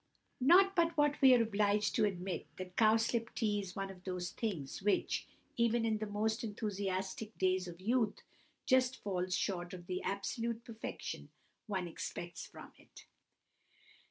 Not 0.39 0.75
but 0.75 0.97
what 0.97 1.21
we 1.21 1.35
are 1.35 1.43
obliged 1.43 1.93
to 1.93 2.05
admit 2.05 2.47
that 2.57 2.75
cowslip 2.75 3.35
tea 3.35 3.59
is 3.61 3.75
one 3.75 3.91
of 3.91 4.03
those 4.03 4.31
things 4.31 4.81
which, 4.81 5.27
even 5.57 5.85
in 5.85 5.99
the 5.99 6.07
most 6.07 6.43
enthusiastic 6.43 7.37
days 7.37 7.67
of 7.67 7.79
youth, 7.79 8.23
just 8.65 9.03
falls 9.03 9.37
short 9.37 9.75
of 9.75 9.85
the 9.85 10.01
absolute 10.01 10.63
perfection 10.65 11.29
one 11.67 11.87
expects 11.87 12.47
from 12.47 12.73
it. 12.79 13.05